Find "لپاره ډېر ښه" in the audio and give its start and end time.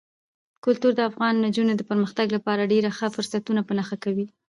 2.37-3.07